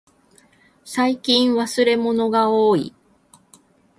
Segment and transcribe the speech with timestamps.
[0.83, 2.91] 最近忘れ物がおおい。